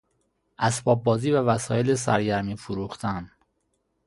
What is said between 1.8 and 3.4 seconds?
سرگرمی فروختن